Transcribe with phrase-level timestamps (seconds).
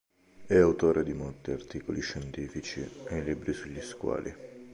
[0.47, 4.35] È autore di molti articoli scientifici e libri sugli squali.